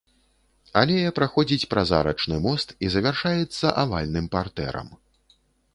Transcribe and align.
Алея 0.81 1.11
праходзіць 1.19 1.69
праз 1.73 1.91
арачны 1.99 2.35
мост 2.49 2.75
і 2.87 2.91
завяршаецца 2.95 3.67
авальным 3.87 4.25
партэрам. 4.39 4.87